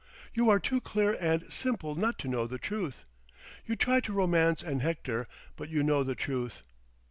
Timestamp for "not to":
1.93-2.27